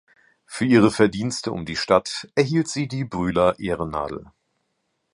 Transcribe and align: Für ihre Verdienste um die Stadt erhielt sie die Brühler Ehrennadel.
Für 0.47 0.65
ihre 0.65 0.89
Verdienste 0.89 1.51
um 1.51 1.63
die 1.63 1.75
Stadt 1.75 2.27
erhielt 2.33 2.67
sie 2.67 2.87
die 2.87 3.05
Brühler 3.05 3.59
Ehrennadel. 3.59 4.25